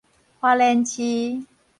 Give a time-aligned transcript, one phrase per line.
[0.39, 1.45] 花蓮市